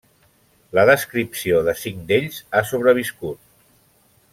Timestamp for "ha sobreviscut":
2.61-3.43